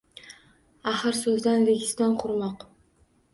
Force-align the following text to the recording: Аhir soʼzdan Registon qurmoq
Аhir 0.91 1.17
soʼzdan 1.17 1.67
Registon 1.71 2.17
qurmoq 2.25 2.67